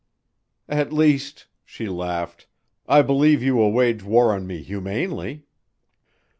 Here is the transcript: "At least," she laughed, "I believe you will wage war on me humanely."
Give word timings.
"At 0.67 0.91
least," 0.91 1.45
she 1.63 1.87
laughed, 1.87 2.47
"I 2.87 3.03
believe 3.03 3.43
you 3.43 3.53
will 3.55 3.71
wage 3.71 4.01
war 4.01 4.33
on 4.33 4.47
me 4.47 4.63
humanely." 4.63 5.45